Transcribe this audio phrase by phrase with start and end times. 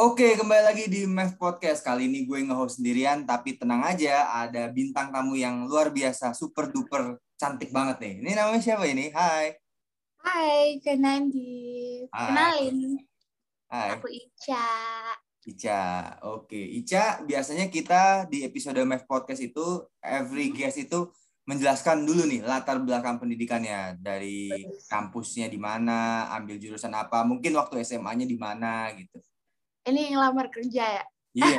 [0.00, 1.84] Oke, kembali lagi di Math Podcast.
[1.84, 6.72] Kali ini gue nge-host sendirian, tapi tenang aja, ada bintang tamu yang luar biasa, super
[6.72, 8.14] duper cantik banget nih.
[8.24, 9.12] Ini namanya siapa ini?
[9.12, 9.60] Hai.
[10.24, 11.52] Hai, Nandi.
[12.16, 12.32] Hai.
[12.32, 12.96] Kenalin,
[13.68, 14.72] Hai, aku Ica.
[15.44, 15.84] Ica.
[16.32, 21.12] Oke, Ica, biasanya kita di episode Math Podcast itu, every guest itu
[21.44, 24.00] menjelaskan dulu nih latar belakang pendidikannya.
[24.00, 29.20] Dari kampusnya di mana, ambil jurusan apa, mungkin waktu SMA-nya di mana gitu.
[29.90, 31.04] Ini ngelamar kerja ya?
[31.30, 31.58] Iya,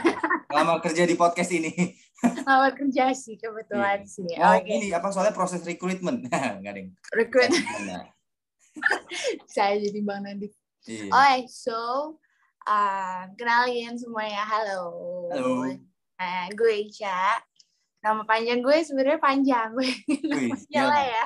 [0.51, 1.71] lama kerja di podcast ini.
[2.43, 4.07] Ngelamar kerja sih, kebetulan Iya.
[4.07, 4.27] sih.
[4.39, 6.27] Oh, Oke, ini apa soalnya proses recruitment?
[6.59, 6.95] Enggak, Ding.
[7.11, 7.51] recruit.
[7.87, 8.07] Nah,
[9.53, 10.47] Saya jadi Bang Nandi.
[10.87, 11.11] Iya.
[11.11, 12.15] Oke, so,
[12.63, 14.47] uh, kenalin semuanya.
[14.47, 14.81] Halo.
[15.31, 15.67] Halo.
[16.15, 17.35] Nah, gue Ica.
[18.01, 19.75] Nama panjang gue sebenarnya panjang.
[19.75, 21.23] Gue Wih, ya lah iya.
[21.23, 21.25] ya.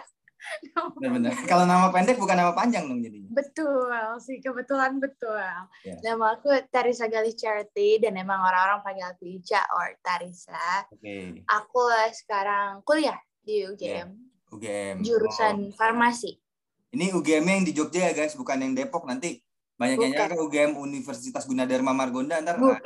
[1.00, 1.32] Benar-benar.
[1.52, 3.30] Kalau nama pendek bukan nama panjang dong jadinya.
[3.32, 3.92] Betul
[4.22, 5.40] sih, kebetulan betul.
[5.84, 5.98] Ya.
[6.02, 10.88] Nama aku Tarisa Galis Charity dan emang orang-orang panggil aku Ica or Tarisa.
[10.92, 11.44] Oke.
[11.48, 11.82] Aku
[12.14, 14.10] sekarang kuliah di UGM,
[14.50, 15.06] UGM.
[15.06, 16.36] jurusan farmasi.
[16.36, 19.44] Oh, ini UGM yang di Jogja ya guys, bukan yang Depok nanti.
[19.76, 22.80] Banyak yang nyangka UGM Universitas Gunadarma Margonda ntar Bukan.
[22.80, 22.82] ah,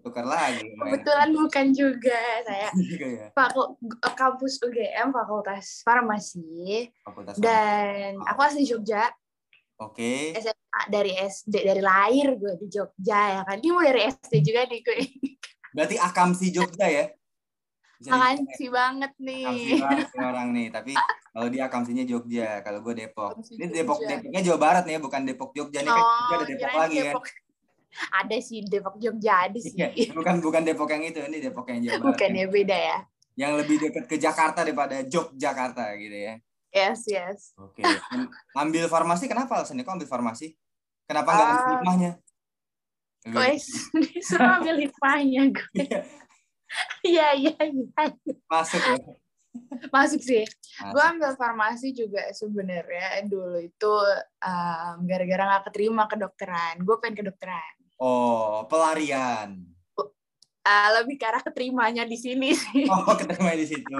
[0.00, 0.62] tukar lagi.
[0.74, 2.68] Kebetulan bukan juga saya.
[3.18, 3.26] ya.
[3.34, 3.76] Faku-
[4.14, 8.30] kampus UGM Fakultas Farmasi Fakultas dan Farmasi.
[8.30, 9.10] aku asli Jogja
[9.78, 10.34] Oke.
[10.34, 13.62] SMA dari SD dari lahir gue di Jogja ya kan.
[13.62, 14.96] Ini mau dari SD juga nih gue.
[15.74, 17.04] Berarti Akamsi Jogja ya.
[17.98, 18.14] Bisa ya.
[18.14, 19.26] Akansi banget Akamsi
[19.70, 19.78] nih.
[19.82, 20.92] banget nih orang nih, tapi
[21.34, 23.38] kalau dia Akamsinya Jogja, kalau gue Depok.
[23.38, 24.18] Akamsi Ini Depok Jogja.
[24.18, 27.14] Depoknya Jawa Barat nih, ya, bukan Depok Jogja nih kan Jogja ada Depok lagi kan.
[28.14, 29.72] Ada sih Depok Jogja ada sih.
[29.74, 32.04] Iya, bukan bukan Depok yang itu, ini Depok yang Jawa Barat.
[32.14, 32.46] Bukan ya.
[32.46, 32.98] beda ya.
[33.34, 36.34] Yang lebih dekat ke Jakarta daripada Yogyakarta gitu ya.
[36.68, 37.38] Yes yes.
[37.56, 37.80] Oke.
[37.82, 40.52] Am- Ambil farmasi kenapa alasannya kok ambil farmasi?
[41.08, 41.70] Kenapa nggak ambil Ah.
[41.72, 42.10] hikmahnya?
[43.28, 43.64] Wes,
[44.12, 45.84] disuruh ambil hikmahnya gue.
[47.00, 47.84] Iya iya iya.
[48.46, 48.96] Masuk ya.
[49.88, 50.44] Masuk sih.
[50.92, 53.94] Gue ambil farmasi juga sebenarnya dulu itu
[54.38, 56.84] um, gara-gara nggak keterima kedokteran.
[56.84, 57.74] Gue pengen kedokteran.
[57.98, 59.58] Oh, pelarian.
[60.62, 62.86] Uh, lebih ke arah keterimanya di sini sih.
[62.86, 63.98] Oh, ketemu di situ.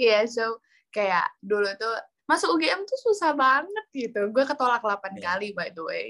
[0.00, 1.92] Iya, so kayak dulu tuh
[2.24, 4.30] masuk UGM tuh susah banget gitu.
[4.32, 5.22] Gue ketolak 8 Iya.
[5.34, 6.06] kali by the way.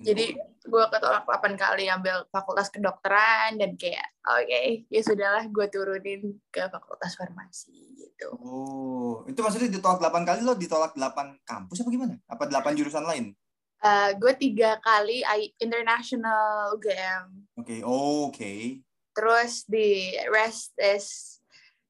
[0.00, 0.32] Jadi
[0.64, 6.64] gue ketolak 8 kali ambil fakultas kedokteran dan kayak oke ya sudahlah gue turunin ke
[6.72, 8.32] fakultas farmasi gitu.
[8.40, 12.16] Oh, itu maksudnya ditolak 8 kali lo ditolak 8 kampus apa gimana?
[12.24, 13.36] Apa 8 jurusan lain?
[13.80, 17.26] Uh, gue tiga kali I- international UGM.
[17.56, 18.84] Oke, oh, oke.
[19.10, 21.36] Terus di rest is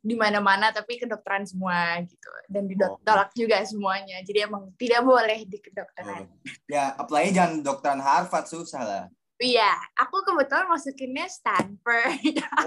[0.01, 2.71] di mana-mana tapi kedokteran semua gitu dan Oh.
[2.71, 4.23] ditolak juga semuanya.
[4.23, 6.25] Jadi emang tidak boleh di kedokteran.
[6.65, 9.05] Ya, apply jangan dokteran Harvard susah lah.
[9.41, 12.13] Iya, aku kebetulan masukinnya Stanford.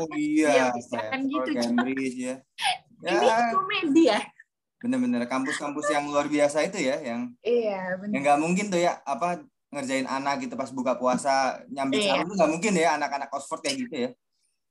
[0.02, 1.52] Oh iya, kan Stanford, gitu.
[1.70, 2.36] Cambridge ya.
[3.04, 4.20] Ini Ya, komedi ya?
[4.84, 8.20] Bener-bener kampus-kampus yang luar biasa itu ya, yang Iya, yang benar.
[8.20, 9.40] nggak mungkin tuh ya apa
[9.72, 12.20] ngerjain anak gitu pas buka puasa nyambit Iya.
[12.20, 14.10] sarung tuh nggak mungkin ya anak-anak Oxford kayak gitu ya.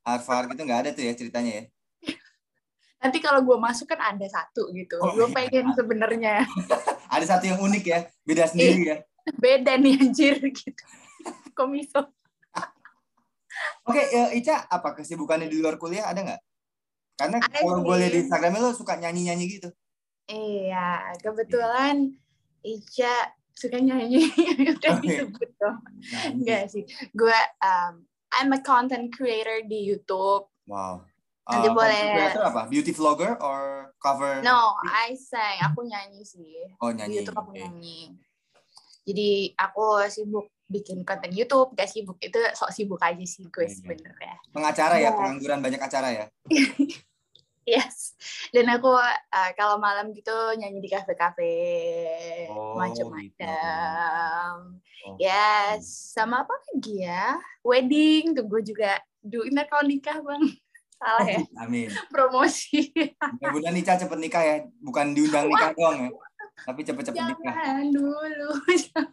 [0.05, 1.65] Harvard gitu nggak ada tuh ya ceritanya ya.
[3.03, 5.01] Nanti kalau gue masuk kan ada satu gitu.
[5.01, 5.35] Oh, gue iya.
[5.35, 6.35] pengen sebenarnya
[7.13, 8.97] Ada satu yang unik ya, beda sendiri ya.
[9.37, 10.85] beda nih anjir gitu.
[11.53, 12.05] Komiso.
[13.85, 16.41] Oke, ya, Ica, apa kesibukannya di luar kuliah ada nggak?
[17.15, 19.69] Karena Ada kalau gue lihat di Instagramnya lo suka nyanyi-nyanyi gitu.
[20.25, 20.89] Iya,
[21.19, 22.15] kebetulan
[22.61, 23.15] Ica
[23.53, 24.31] suka nyanyi.
[24.73, 25.05] Udah Oke.
[25.05, 25.79] disebut dong.
[26.33, 26.85] Enggak sih.
[27.11, 30.49] Gue um, I'm a content creator di YouTube.
[30.65, 31.05] Wow.
[31.43, 32.03] Nanti Uh, boleh.
[32.15, 32.61] creator apa?
[32.67, 34.41] Beauty vlogger or cover?
[34.41, 35.59] No, I sang.
[35.67, 36.71] Aku nyanyi sih.
[36.79, 37.15] Oh Di nyanyi.
[37.19, 37.59] YouTube aku Oke.
[37.59, 38.15] nyanyi.
[39.03, 43.75] Jadi aku sibuk bikin konten YouTube, gak sibuk itu sok sibuk aja sih gue Iya.
[43.75, 44.35] sebenarnya.
[44.49, 45.11] Pengacara ya, Iya.
[45.13, 46.25] pengangguran banyak acara ya.
[47.63, 48.12] Yes.
[48.55, 51.55] Dan aku uh, kalau malam gitu nyanyi di kafe-kafe
[52.53, 54.53] Oh, macam-macam.
[55.03, 55.19] Oh.
[55.19, 57.35] Yes, sama apa lagi ya?
[57.67, 58.99] Wedding tuh gue juga.
[59.23, 60.43] Duh, ntar kalau nikah bang,
[60.99, 61.91] salah ya Amin.
[62.11, 62.91] promosi.
[63.39, 66.11] Mudah-mudahan Ica cepet nikah ya, bukan diundang nikah doang ya,
[66.67, 67.55] tapi cepet-cepet nikah.
[67.55, 68.51] jangan dulu.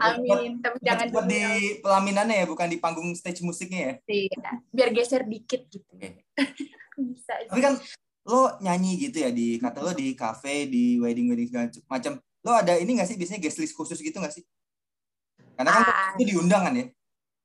[0.00, 1.42] Amin, tapi jangan Cepet di
[1.84, 4.08] pelaminannya ya, bukan di panggung stage musiknya ya.
[4.08, 5.84] Iya, biar geser dikit gitu.
[5.92, 6.24] Oke.
[6.96, 7.44] Bisa.
[7.52, 7.74] Tapi kan
[8.26, 12.12] lo nyanyi gitu ya di kata lo di cafe, di wedding wedding segala macam.
[12.42, 14.42] Lo ada ini nggak sih biasanya guest list khusus gitu nggak sih?
[15.54, 16.10] Karena kan Ah.
[16.14, 16.86] itu diundang kan ya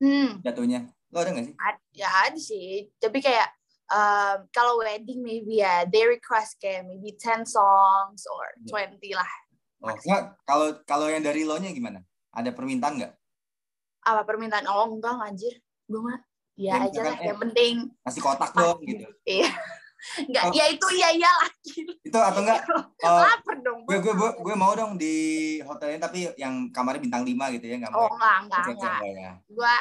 [0.02, 0.90] Hmm, jatuhnya.
[1.14, 1.56] Lo ada nggak sih?
[1.94, 2.90] ya ada sih.
[2.98, 3.48] Tapi kayak
[3.88, 8.90] um, kalau wedding maybe ya they request kayak maybe 10 songs or Iya.
[8.98, 9.32] 20 lah.
[9.82, 9.94] Oh.
[10.44, 12.02] Kalau kalau yang dari lo nya gimana?
[12.32, 13.14] Ada permintaan nggak?
[14.02, 16.18] apa permintaan oh enggak anjir gue mah
[16.58, 19.46] ya Ya, aja lah yang penting nasi kotak dong gitu iya
[20.24, 20.54] enggak Oh.
[20.54, 21.52] ya itu iya iyalah
[22.02, 25.16] itu atau enggak eh, lapar dong gue gue gue gue mau dong di
[25.62, 29.12] hotelnya tapi yang kamarnya bintang 5 gitu ya nggak oh mau enggak enggak enggak enggak
[29.16, 29.32] ya.
[29.48, 29.76] Gue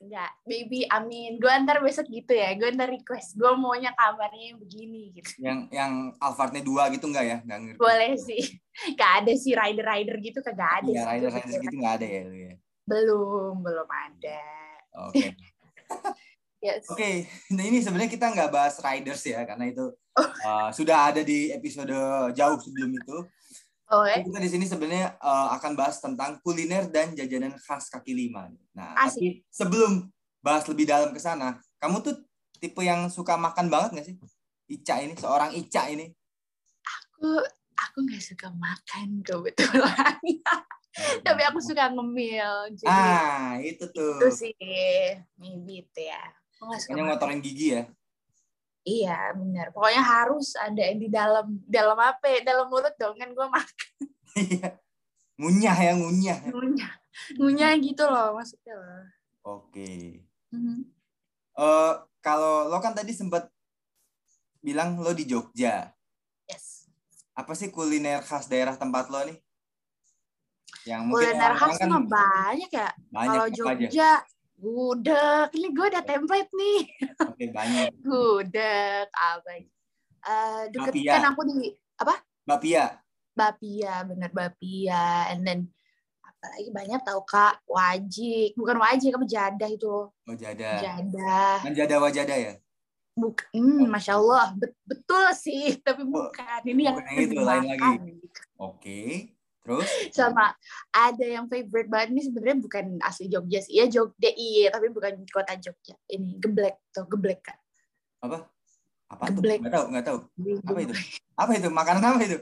[0.00, 1.36] enggak baby amin.
[1.36, 3.34] Gue ntar besok gitu ya gue ntar request.
[3.34, 5.28] Gue maunya kamarnya yang begini gitu.
[5.36, 7.36] Yang yang Alphardnya dua gitu enggak ya?
[7.42, 7.78] Nggak ngerti.
[7.78, 8.42] Boleh sih.
[8.94, 11.68] Gak ada sih rider rider gitu kagak ada Iya, sih rider gue rider pikir.
[11.68, 12.54] gitu ada ya lu ya
[12.86, 14.40] belum belum ada.
[15.06, 15.26] Oke
[16.60, 17.10] yes oke
[17.56, 19.84] nah ini sebenarnya kita nggak bahas riders ya karena itu
[20.16, 21.92] uh, sudah ada di episode
[22.36, 23.16] jauh sebelum itu
[23.90, 28.14] oh eh kita di sini sebenarnya uh, akan bahas tentang kuliner dan jajanan khas kaki
[28.14, 28.46] lima.
[28.70, 29.18] Nah, Asik.
[29.18, 29.92] tapi sebelum
[30.38, 32.14] bahas lebih dalam ke sana, kamu tuh
[32.62, 34.16] tipe yang suka makan banget nggak sih?
[34.70, 36.06] Ica ini, seorang Ica ini.
[36.86, 37.42] aku
[37.74, 40.16] aku nggak suka makan kebetulan
[41.26, 44.22] tapi aku suka ngemil jadi Ah, itu tuh.
[44.22, 44.54] itu sih
[45.34, 46.22] maybe itu ya
[46.60, 47.08] Kayaknya makan.
[47.08, 47.82] ngotorin gigi ya.
[48.80, 52.40] iya benar pokoknya harus ada yang di dalam dalam apa ya?
[52.42, 53.88] dalam mulut dong kan gue makan
[54.36, 54.68] Iya.
[55.36, 56.38] ngunyah ya, ngunyah.
[56.48, 56.92] ngunyah
[57.34, 59.04] ngunyah gitu loh maksudnya loh
[59.40, 60.20] Oke.
[60.52, 60.84] Mhm.
[61.56, 63.48] Eh, kalau lo kan tadi sempat
[64.60, 65.88] bilang lo di Jogja.
[66.44, 66.84] yes
[67.32, 69.40] Apa sih kuliner khas daerah tempat lo nih?
[70.84, 74.12] Yang mungkin kuliner khas mah banyak ya kalau apa aja.
[74.60, 75.48] Gudeg.
[75.56, 76.80] Ini gue ada template nih.
[77.24, 77.88] Oke, banyak.
[78.06, 79.50] gudeg apa
[80.20, 81.12] Eh deket Bapia.
[81.16, 81.72] kan aku di
[82.44, 82.84] Bapia.
[83.32, 85.32] Bapia bener Bapia.
[85.32, 85.60] And then
[86.20, 87.64] apalagi banyak tahu kak.
[87.64, 88.52] Wajik.
[88.52, 89.24] Bukan wajik apa?
[89.24, 90.12] Jadah itu loh.
[90.28, 90.76] Oh, Jada.
[90.76, 91.64] jadah.
[91.64, 92.52] Kan Jada Wajada ya?
[93.16, 94.52] Buk hmm, masya Allah.
[94.60, 95.76] Bet- betul sih.
[95.86, 96.60] Tapi bukan.
[96.68, 97.92] Ini yang bukan yang itu, lain lagi.
[98.60, 99.00] Oke.
[99.60, 99.88] Terus?
[100.10, 100.56] sama
[100.88, 105.20] ada yang favorite banget ini sebenarnya bukan asli Jogja sih ya Jogja iya tapi bukan
[105.28, 107.58] kota Jogja ini geblek tuh geblek kan
[108.20, 108.48] Apa?
[109.10, 109.42] Apa tuh?
[109.42, 109.58] Geblek.
[109.64, 110.18] Nggak tahu, nggak tahu.
[110.64, 110.94] Apa itu?
[111.34, 111.68] Apa itu?
[111.68, 112.38] Makanan apa itu?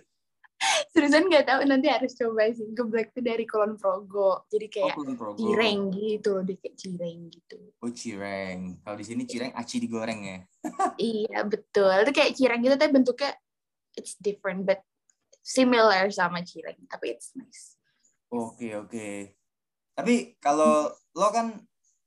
[0.90, 5.14] seriusan nggak tahu nanti harus coba sih geblek tuh dari Kulon Progo jadi Oh, kayak
[5.14, 5.38] Progo.
[5.38, 8.58] cireng gitu loh dia kayak cireng gitu Oh, cireng.
[8.82, 10.38] Kalau di sini cireng aci digoreng ya.
[10.98, 11.94] Iya betul.
[12.02, 13.30] Itu kayak cireng gitu tapi bentuknya
[13.94, 14.82] it's different but
[15.48, 17.80] similar sama cireng tapi it's nice.
[18.28, 19.08] Oke, oke.
[19.96, 21.56] Tapi kalau lo kan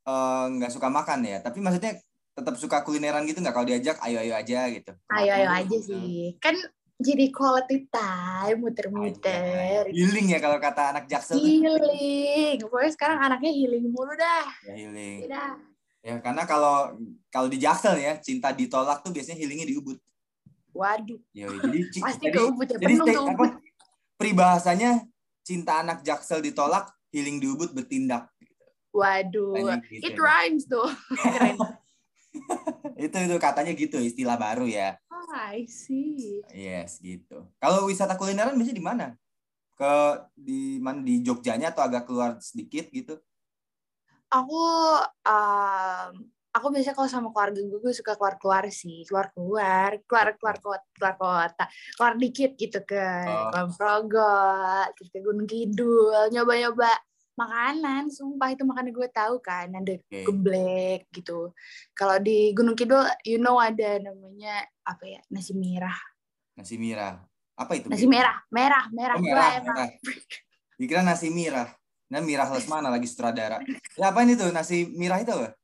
[0.06, 1.98] eh, nggak suka makan ya, tapi maksudnya
[2.32, 4.92] tetap suka kulineran gitu nggak kalau diajak ayo-ayo aja gitu.
[5.10, 6.38] Ayo ayo aja sih.
[6.38, 6.54] Kan
[7.02, 9.90] jadi quality time muter-muter.
[9.90, 11.36] Healing ya kalau kata anak jaksel.
[11.36, 12.62] Healing.
[12.62, 14.46] Pokoknya sekarang anaknya healing mulu dah.
[14.70, 15.26] Ya healing.
[15.26, 15.52] Udah.
[16.02, 16.94] Ya karena kalau
[17.28, 19.98] kalau di jaksel ya cinta ditolak tuh biasanya healingnya di ubud.
[20.72, 21.20] Waduh.
[21.36, 22.76] Yoi, jadi Pasti jadi, ke Ubud ya.
[22.80, 23.46] jadi Penuh tuh apa,
[24.16, 24.90] peribahasanya
[25.44, 28.32] cinta anak jaksel ditolak, healing di ubud bertindak.
[28.92, 29.80] Waduh.
[29.88, 30.20] Gitu It ya.
[30.20, 30.88] rhymes tuh.
[31.22, 31.56] Keren.
[32.96, 34.96] itu itu katanya gitu istilah baru ya.
[35.12, 36.40] Oh, I see.
[36.56, 37.44] Yes gitu.
[37.60, 39.06] Kalau wisata kulineran biasanya di mana?
[39.76, 43.20] Ke di mana di Jogjanya atau agak keluar sedikit gitu?
[44.32, 44.64] aku
[45.28, 46.12] um,
[46.52, 50.56] aku biasanya kalau sama keluarga gue, gue suka keluar keluar sih keluar keluar keluar keluar
[50.58, 51.64] kota keluar kota
[51.96, 53.48] keluar dikit gitu ke Oh.
[53.48, 54.36] Kulon Progo
[54.92, 56.90] terus ke Gunung Kidul nyoba nyoba
[57.32, 60.28] makanan sumpah itu makanan gue tahu kan ada Oke.
[60.28, 61.56] geblek gitu
[61.92, 65.96] kalau di Gunung Kidul you know ada namanya apa ya nasi merah
[66.52, 67.16] Nasi merah.
[67.56, 67.88] Apa itu?
[67.88, 69.88] nasi merah merah merah Oh, Gue merah, emang- merah.
[70.76, 71.68] Dikira nasi merah.
[72.12, 73.56] Nah, Mirah Lesmana lagi sutradara.
[73.96, 75.56] Ya apa ini tuh nasi merah itu apa?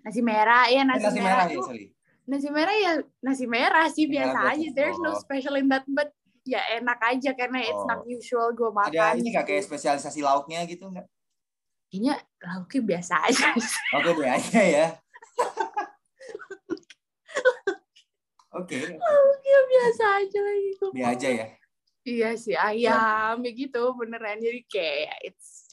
[0.00, 1.86] Nasi merah ya nasi, Nasi, merah, merah ya, tuh sorry.
[2.24, 4.52] nasi merah ya nasi merah sih Merah biasa biasa.
[4.56, 5.18] aja there's no Oh.
[5.18, 6.08] special in that but
[6.42, 7.86] ya enak aja karena it's Oh.
[7.86, 9.50] not usual gue makan Ada ini nggak gitu.
[9.50, 11.04] kayak spesialisasi lauknya gitu nggak?
[11.86, 13.48] kayaknya lauknya biasa aja
[13.94, 14.86] Oke, be aja ya.
[18.54, 21.46] Oke, lauknya biasa aja lagi be aja ya.
[22.04, 25.63] iya sih ayam ya gitu beneran jadi kayak it's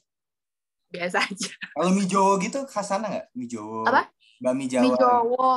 [0.91, 3.25] biasa aja Kalau mie Jawa gitu khas sana nggak?
[3.33, 3.79] Mie Jawa.
[3.88, 4.01] Apa?
[4.43, 4.83] Bami Jawa.
[4.83, 5.53] mie Jowo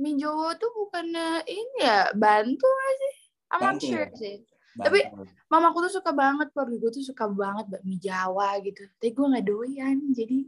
[0.00, 3.14] mie Jowo tuh bukannya ini ya bantu nggak sih
[3.50, 4.16] I'm not sure ya?
[4.16, 4.36] sih
[4.70, 4.86] Bantu.
[4.86, 5.06] Tapi-
[5.50, 9.46] mamaku tuh suka banget keluarga gue tuh suka banget bakmi Jawa gitu tapi gue nggak
[9.46, 10.38] doyan jadi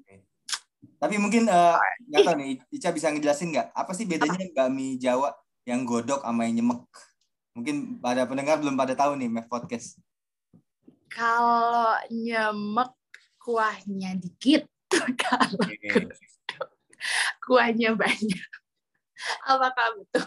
[0.99, 3.75] Tapi mungkin eh, nggak tahu nih, Ica bisa ngejelasin nggak?
[3.75, 5.35] Apa sih bedanya bakmi Jawa
[5.67, 6.79] yang godok sama yang nyemek?
[7.59, 9.99] Mungkin pada pendengar belum pada tahu nih, Mev Podcast.
[11.11, 12.91] kalau nyemek
[13.43, 14.65] kuahnya dikit
[15.23, 16.09] kalau Oke.
[17.43, 18.49] kuahnya banyak
[19.45, 20.27] apakah betul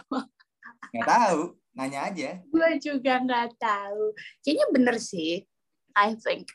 [0.86, 1.40] Nggak tahu,
[1.72, 2.40] nanya aja.
[2.40, 5.44] gue juga nggak tahu kayaknya bener sih
[5.92, 6.48] I think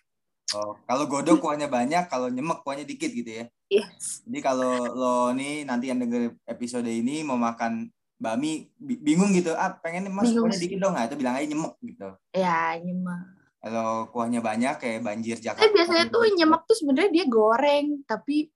[0.51, 3.47] Oh, kalau godok kuahnya banyak, kalau nyemek kuahnya dikit gitu ya.
[3.71, 4.19] Yes.
[4.27, 7.87] Jadi kalau lo nih nanti yang denger episode ini mau makan
[8.19, 11.71] bakmi bi- bingung gitu, ah pengen mas kuahnya dikit dong, nah itu bilang aja nyemek
[11.79, 12.09] gitu.
[12.35, 13.23] Ya, nyemek.
[13.61, 15.61] Kalau kuahnya banyak kayak banjir Jakarta.
[15.61, 18.49] Tapi biasanya tuh nyemek tuh sebenarnya dia goreng, tapi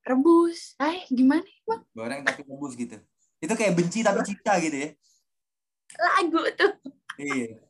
[0.00, 0.72] rebus.
[0.80, 2.96] Ay, gimana emang goreng tapi rebus gitu.
[3.36, 4.90] Itu kayak benci tapi cinta gitu ya.
[5.96, 6.72] lagu tuh?
[7.16, 7.60] Iya,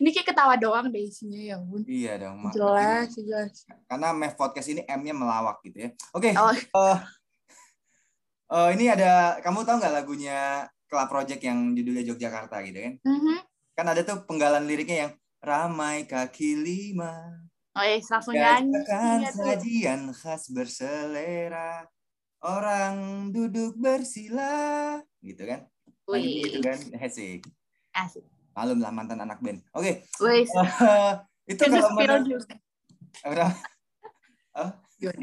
[0.00, 1.84] Ini kayak ketawa doang deh isinya ya ampun.
[1.84, 2.40] iya dong.
[2.40, 2.56] Mak.
[2.56, 3.52] Jelas, jelas.
[3.84, 5.90] Karena Mev Podcast ini M-nya melawak gitu ya.
[6.16, 6.98] Oke, Oh, eh,
[8.48, 12.94] eh, ini ada kamu tahu nggak lagunya Club Project yang judulnya Yogyakarta gitu kan?
[13.04, 13.38] mhm.
[13.78, 17.14] Kan ada tuh penggalan liriknya yang ramai kaki lima
[17.78, 18.74] oh ya, langsung nyanyi.
[19.30, 21.86] Sajian khas berselera
[22.42, 25.70] orang duduk bersila gitu kan?
[26.10, 26.78] Lagi Wih, gitu kan?
[26.98, 27.46] Asik.
[27.94, 28.24] asik.
[28.58, 29.62] Malum lah mantan anak band.
[29.70, 31.12] Oke, Wih, eh,
[31.46, 32.50] itu kalau menurut.
[33.22, 33.54] Berapa?
[34.98, 35.22] Gimana?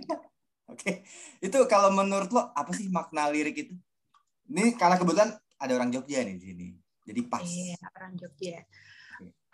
[0.71, 1.03] Oke,
[1.43, 3.75] itu kalau menurut lo apa sih makna lirik itu?
[4.47, 6.67] Ini karena kebetulan ada orang Jogja nih di sini,
[7.05, 7.45] jadi pas.
[7.45, 8.57] Iya, orang Jogja.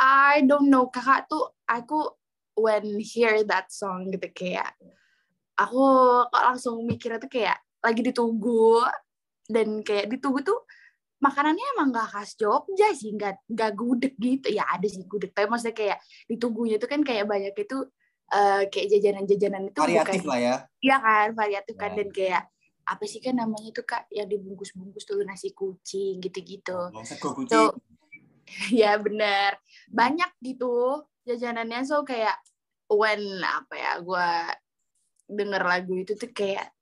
[0.02, 2.10] I don't know, kakak tuh, aku
[2.58, 4.74] when hear that song gitu kayak,
[5.60, 5.84] aku
[6.26, 8.82] kok langsung mikirnya tuh kayak lagi ditunggu
[9.46, 10.66] dan kayak ditunggu tuh
[11.22, 14.50] makanannya emang gak khas Jogja sih, nggak nggak gudeg gitu.
[14.50, 17.78] Ya ada sih gudeg, tapi maksudnya kayak ditunggunya tuh kan kayak banyak itu
[18.34, 20.56] eh, kayak jajanan-jajanan itu Variatif bukan lah ya.
[20.82, 21.98] Iya kan, variatif kan Ya.
[22.02, 22.44] dan kayak
[22.92, 26.92] apa sih kan namanya tuh kak yang dibungkus-bungkus tuh nasi kucing gitu-gitu.
[26.92, 27.48] Oh, kucing.
[27.48, 27.80] So,
[28.84, 29.56] ya bener
[29.88, 32.36] banyak gitu jajanannya so kayak
[32.92, 34.30] when apa ya gue
[35.32, 36.76] denger lagu itu tuh kayak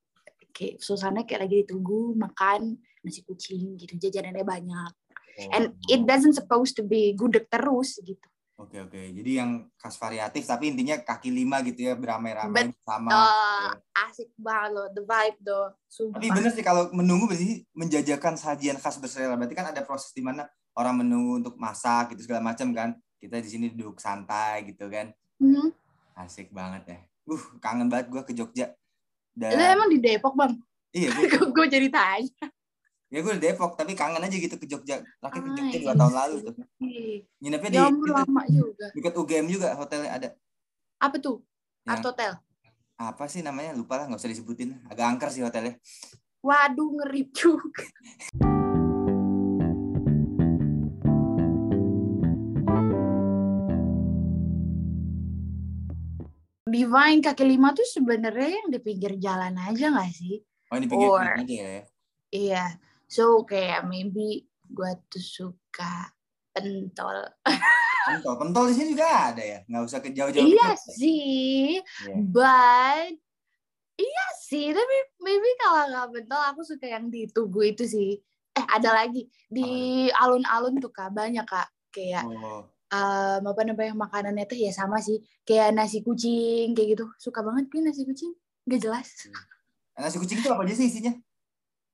[0.50, 4.92] kayak suasana kayak lagi ditunggu makan nasi kucing gitu jajanannya banyak
[5.40, 5.56] Oh.
[5.56, 8.28] and it doesn't supposed to be gudeg terus gitu
[8.60, 13.08] Oke oke, jadi yang khas variatif tapi intinya kaki lima gitu ya beramai-ramai Bet- sama.
[13.08, 13.72] Eh,
[14.04, 15.40] asik banget loh the vibe
[15.88, 19.40] sumpah Tapi bener sih kalau menunggu berarti menjajakan sajian khas berselera.
[19.40, 20.44] Berarti kan ada proses di mana
[20.76, 23.00] orang menunggu untuk masak gitu segala macam kan.
[23.16, 25.08] Kita di sini duduk santai gitu kan.
[25.40, 25.72] Mhm.
[26.20, 27.00] Asik banget ya.
[27.32, 28.76] Uh, kangen banget gua ke Jogja.
[29.32, 30.52] Dan Lu emang di Depok bang
[30.94, 31.10] iya,
[31.56, 32.46] gue jadi tanya
[33.10, 35.02] ya gue di Depok tapi kangen aja gitu ke Jogja.
[35.20, 36.56] Laki ke Ah, Jogja iya dua tahun lalu tuh.
[37.40, 40.30] Nginepnya di ya lama juga dekat UGM juga hotelnya ada.
[41.00, 41.40] apa tuh
[41.84, 42.32] Yang- Art Hotel
[43.00, 43.72] Apa sih namanya?
[43.72, 44.76] Lupa lah, nggak usah disebutin.
[44.86, 45.80] Agak angker sih hotelnya.
[46.40, 47.84] waduh ngeri juga
[56.70, 60.38] Divine kaki lima tuh sebenarnya yang di pinggir jalan aja nggak sih?
[60.70, 61.82] Oh ini pinggir Or- aja ya.
[62.30, 62.64] Iya,
[63.10, 66.14] so kayak maybe gue tuh suka
[66.54, 67.26] pentol.
[68.00, 69.60] Pentol, pentol di sini juga ada ya.
[69.66, 70.46] Nggak usah ke jauh-jauh.
[70.46, 70.94] iya Jogja.
[70.94, 72.16] sih, Iya.
[72.26, 73.14] but
[73.96, 78.18] iya sih, tapi maybe kalau nggak pentol aku suka yang ditunggu itu sih.
[78.50, 79.66] Eh ada lagi di
[80.10, 85.18] alun-alun tuh kak banyak kak kayak Oh, em, apa namanya makanannya tuh ya sama sih
[85.42, 88.34] kayak nasi kucing kayak gitu suka banget gue nasi kucing
[88.66, 89.06] gak jelas
[89.94, 91.14] nasi kucing itu apa aja sih isinya?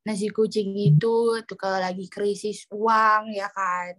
[0.05, 3.97] Nasi kucing itu tuh kalau lagi krisis uang ya kan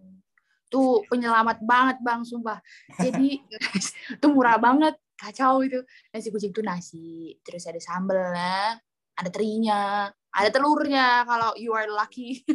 [0.66, 2.62] tuh penyelamat banget bang sumpah
[2.94, 3.42] jadi
[4.22, 5.82] tuh murah banget kacau itu
[6.14, 8.78] nasi kucing tuh nasi terus ada sambelnya
[9.18, 12.42] ada terinya ada telurnya kalau you are lucky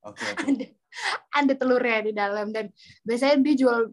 [0.00, 0.48] Oke, oke.
[0.48, 0.66] ada
[1.36, 2.72] ada telurnya di dalam dan
[3.04, 3.92] biasanya dia jual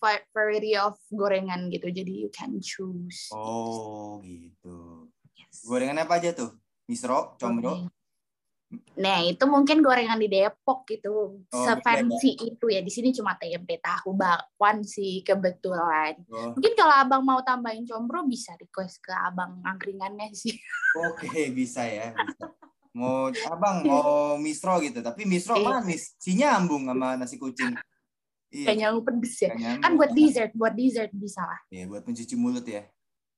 [0.00, 5.06] va- variety of gorengan gitu jadi you can choose Oh, gitu.
[5.36, 5.60] Yes.
[5.68, 6.56] Gorengan apa aja tuh?
[6.88, 7.92] Misro, comro.
[8.96, 11.40] Nah, itu mungkin gorengan di Depok gitu.
[11.44, 12.80] Oh, Sefancy itu ya.
[12.80, 16.16] Di sini cuma tempe tahu bakwan sih kebetulan.
[16.28, 20.56] Oh, Mungkin kalau Abang mau tambahin combro bisa request ke Abang angkringannya sih.
[20.96, 22.12] Oke, bisa ya.
[22.16, 22.48] Bisa.
[22.92, 25.80] Mau abang mau misro gitu, tapi misro Iya.
[25.80, 27.72] manis, si nyambung sama nasi kucing.
[28.52, 28.68] Iya.
[28.68, 29.56] Kayaknya lu pedes ya.
[29.56, 29.80] nyambung.
[29.80, 31.60] Kan buat dessert, buat dessert bisa lah.
[31.72, 32.84] Iya, buat mencuci mulut ya.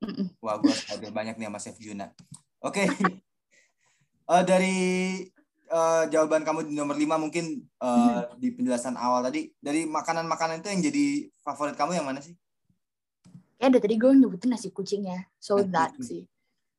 [0.03, 0.35] Mm-mm.
[0.43, 2.11] Wah, gua ada banyak nih sama Chef Juna.
[2.59, 2.83] Oke.
[4.25, 4.77] Eh, dari
[5.69, 10.69] eh, jawaban kamu di nomor 5 mungkin eh, di penjelasan awal tadi dari makanan-makanan itu
[10.73, 11.05] yang jadi
[11.45, 12.33] favorit kamu yang mana sih?
[13.61, 15.21] Kayak dari tadi gue nyebutin nasi kucing ya.
[15.37, 16.05] So Nasi that kucing.
[16.09, 16.23] sih.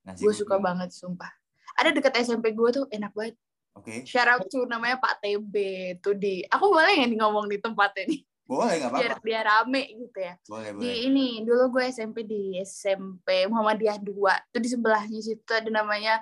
[0.06, 1.30] Nasi Gue suka banget, sumpah.
[1.78, 3.36] Ada deket SMP gue tuh enak banget.
[3.76, 4.08] Oke.
[4.08, 5.54] Shout out to namanya Pak TB
[6.00, 6.42] tuh di.
[6.48, 8.22] Aku boleh nggak nih ngomong di tempatnya nih?
[8.46, 9.26] Boleh nggak Biar apa-apa.
[9.26, 10.34] biar rame gitu ya.
[10.46, 10.98] Boleh, di boleh.
[11.10, 14.06] ini dulu gue SMP di SMP Muhammadiyah 2
[14.54, 16.22] itu di sebelahnya situ ada namanya.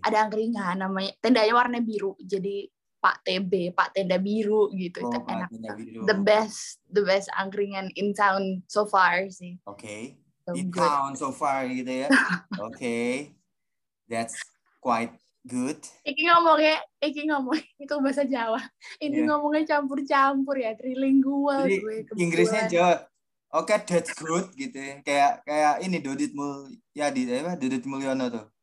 [0.00, 2.68] Ada angkringan namanya tendanya warna biru jadi
[3.04, 5.04] Pak TB, Pak Tenda Biru gitu.
[5.04, 5.52] Oh, itu enak.
[5.52, 6.08] Tenda Biru.
[6.08, 9.60] The best, the best angkringan in town so far sih.
[9.68, 10.16] Oke.
[10.48, 10.80] So In good.
[10.80, 12.08] town so far gitu ya.
[12.64, 13.28] Oke.
[14.08, 14.40] That's
[14.80, 15.12] quite
[15.44, 15.84] good.
[16.08, 18.64] Iki ngomongnya, Iki ngomong itu bahasa Jawa.
[18.96, 19.28] Ini Iya.
[19.28, 21.96] ngomongnya campur-campur ya, trilingual Jadi gue.
[22.16, 22.72] Inggrisnya.
[22.72, 23.04] Jawa.
[23.52, 25.04] Oke, that's good gitu ya.
[25.04, 28.53] Kayak kayak ini Dodit Mul ya di apa Dodit Mulyono tuh.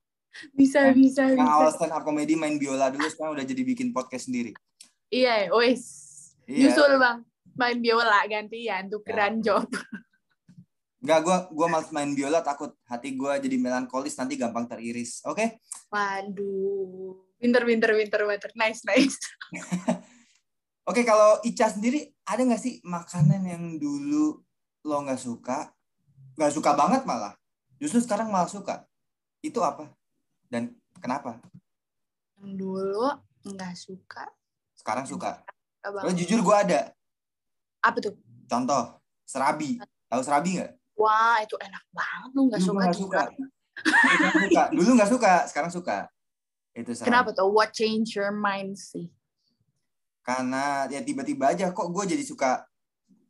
[0.52, 1.52] Bisa bisa Yang bisa.
[1.52, 4.56] awal stand up comedy main biola dulu sekarang udah jadi bikin podcast sendiri.
[5.12, 5.84] Iya, wes.
[6.48, 6.72] Iya.
[6.72, 7.18] Nyusul bang,
[7.56, 9.60] main biola gantian, tukeran Ya.
[9.60, 9.68] job.
[11.02, 15.26] Enggak, gua gua males main biola takut hati gua jadi melankolis nanti gampang teriris.
[15.26, 15.58] Oke?
[15.90, 19.18] Waduh, pinter pinter pinter pinter, nice nice.
[20.90, 24.42] Oke, kalau Ica sendiri ada nggak sih makanan yang dulu
[24.82, 25.70] lo nggak suka,
[26.38, 27.38] nggak suka banget malah,
[27.78, 28.86] justru sekarang malah suka?
[29.42, 29.90] Itu apa?
[30.52, 31.40] Dan kenapa?
[32.44, 33.08] Yang dulu
[33.48, 34.28] nggak suka.
[34.76, 35.40] Sekarang suka.
[35.80, 36.92] Kalau jujur gua ada.
[37.80, 38.14] Apa tuh?
[38.52, 39.80] Contoh, serabi.
[40.12, 40.72] Tahu serabi nggak?
[41.00, 42.94] Wah, itu enak banget lu nggak suka gila.
[42.94, 43.22] suka.
[44.36, 44.64] Suka.
[44.78, 45.98] Dulu nggak suka, sekarang suka.
[46.76, 47.08] Itu serabi.
[47.08, 47.48] Kenapa tuh?
[47.48, 49.08] What change your mind sih?
[50.22, 52.68] Karena ya tiba-tiba aja kok gue jadi suka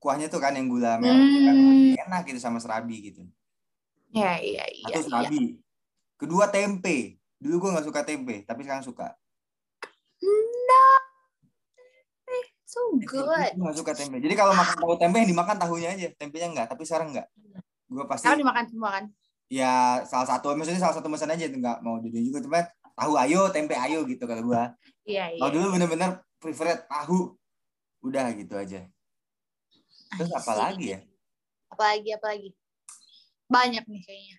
[0.01, 1.93] kuahnya tuh kan yang gula merah kan Hmm.
[1.93, 3.23] enak gitu sama serabi gitu.
[4.11, 4.99] Ya iya iya.
[4.99, 5.55] Satu iya.
[6.21, 7.17] Kedua tempe.
[7.41, 9.17] Dulu gue nggak suka tempe, tapi sekarang suka.
[10.21, 10.85] No,
[12.61, 13.57] so good.
[13.57, 14.21] Gue nggak suka tempe.
[14.21, 16.67] Jadi kalau makan tahu tempe yang dimakan tahunya aja, tempenya enggak.
[16.69, 17.25] Tapi sekarang enggak.
[17.89, 19.05] Gue pasti Sekarang dimakan semua kan?
[19.51, 22.63] ya salah satu maksudnya salah satu pesan aja enggak mau dua juga cuma
[22.95, 24.63] tahu ayo tempe ayo gitu kalau gue.
[25.03, 25.41] Iya iya.
[25.43, 27.35] Kalau dulu bener-bener prefer tahu
[28.05, 28.87] udah gitu aja.
[30.15, 30.99] Terus apa lagi ya?
[31.67, 32.49] Apalagi apalagi.
[33.51, 34.37] Banyak nih kayaknya.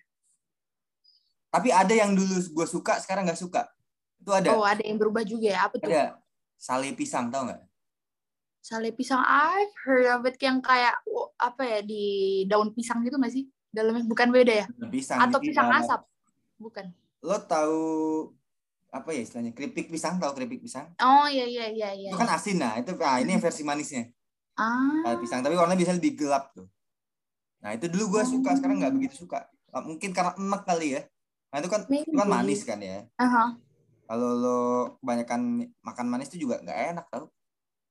[1.53, 3.69] Tapi ada yang dulu gue suka sekarang nggak suka.
[4.17, 4.57] Itu ada.
[4.57, 5.69] Oh ada yang berubah juga ya?
[5.69, 5.85] Apa tuh?
[5.85, 6.17] Ada
[6.57, 7.61] sale pisang tau nggak?
[8.57, 13.21] Sale pisang I've heard of it yang kayak oh, apa ya di daun pisang gitu
[13.21, 13.45] nggak sih?
[13.69, 14.67] Dalamnya bukan beda ya?
[14.89, 15.21] Pisang.
[15.21, 16.01] Atau Jadi, pisang asap?
[16.57, 16.85] Bukan.
[17.21, 17.81] Lo tahu
[18.89, 19.53] apa ya istilahnya?
[19.53, 20.89] Keripik pisang tahu keripik pisang?
[21.05, 22.09] Oh iya iya iya iya.
[22.09, 22.81] Itu kan asin nah.
[22.81, 24.09] Itu ah, ini yang versi manisnya.
[24.57, 25.05] Ah.
[25.05, 26.65] Sale pisang tapi warnanya bisa lebih gelap tuh.
[27.61, 29.45] Nah itu dulu gue suka sekarang nggak begitu suka.
[29.69, 31.05] Mungkin karena enak kali ya.
[31.53, 33.05] Nah itu kan itu kan manis kan ya.
[33.21, 33.53] Aha,
[34.09, 34.59] Kalau lo
[34.99, 37.29] kebanyakan makan manis itu juga nggak enak tau.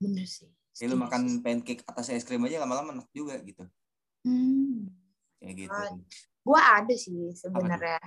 [0.02, 0.50] bener sih.
[0.50, 3.62] Lo Setuju makan pancake atas es krim aja lama-lama enak juga gitu.
[4.26, 4.90] Hmm.
[5.38, 5.78] Kayak gitu.
[5.78, 5.94] Ah,
[6.42, 8.02] Gua ada sih sebenarnya.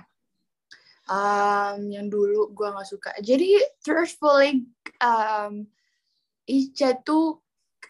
[1.08, 3.16] Um, yang dulu gua nggak suka.
[3.24, 4.68] Jadi truthfully,
[5.00, 5.64] um,
[6.44, 7.40] Ica tuh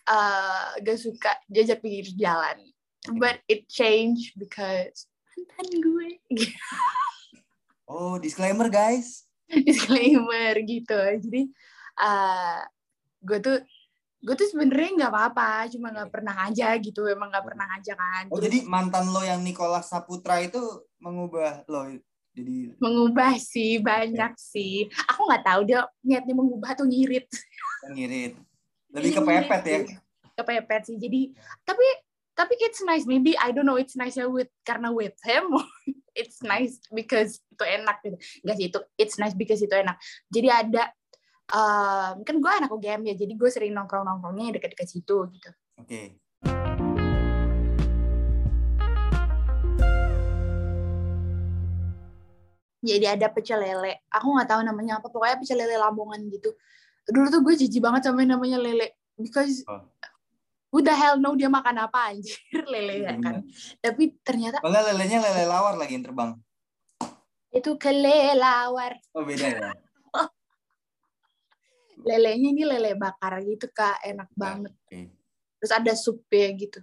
[0.06, 2.62] uh, gak suka jajak pinggir jalan.
[3.18, 5.10] But it changed because
[5.56, 6.08] mantan gue.
[8.18, 9.26] Disclaimer guys.
[9.68, 10.98] disclaimer gitu.
[11.22, 11.50] Jadi
[12.02, 12.60] uh,
[13.22, 13.56] gue tuh
[14.26, 15.70] gue tuh sebenarnya nggak apa-apa.
[15.70, 17.06] Cuma nggak pernah aja gitu.
[17.06, 18.24] Emang nggak pernah aja kan.
[18.32, 20.60] Oh Terus jadi mantan lo yang Nicholas Saputra itu
[20.98, 21.86] mengubah lo
[22.36, 24.84] jadi mengubah sih banyak sih.
[25.08, 27.24] Aku nggak tahu dia niatnya mengubah atau ngirit.
[27.88, 28.36] Ngirit.
[28.92, 29.78] Lebih kepepet ya.
[30.36, 30.96] kepepet sih.
[31.00, 31.32] Jadi
[31.64, 31.86] tapi
[32.36, 33.08] tapi it's nice.
[33.08, 35.56] Maybe I don't know it's nice with karena with him
[36.20, 38.16] it's nice because itu enak gitu.
[38.44, 39.96] Nggak sih itu it's nice because itu enak.
[40.28, 40.92] Jadi ada
[41.50, 45.50] um, kan gue anak UGM ya jadi gue sering nongkrong nongkrongnya dekat-dekat situ gitu.
[45.80, 46.20] Oke.
[52.86, 54.06] jadi ada pecel lele.
[54.14, 56.54] Aku nggak tahu namanya apa pokoknya pecel lele Lamongan gitu.
[57.10, 59.82] Dulu tuh gue jijik banget sama namanya lele because Oh.
[60.76, 62.36] Who the hell know dia makan apa anjir
[62.68, 63.40] lele ya kan
[63.80, 66.30] tapi ternyata Kalau nggak lelenya lele lawar lagi yang terbang.
[67.48, 69.72] itu kelelawar Oh beda ya.
[72.06, 75.08] lelenya ini lele bakar gitu kak enak banget Oke.
[75.56, 76.80] terus ada supnya gitu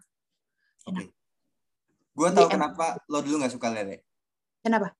[0.84, 1.14] Oke.
[2.12, 2.52] Gue tahu Iya.
[2.52, 4.02] kenapa lo dulu nggak suka lele.
[4.60, 4.92] kenapa